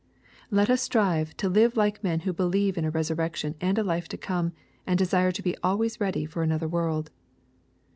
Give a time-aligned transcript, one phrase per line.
[0.49, 3.83] Let us strive to live like men who believe in a resur rection and a
[3.83, 4.51] life to come,
[4.87, 7.11] and desire to be always ready for another world.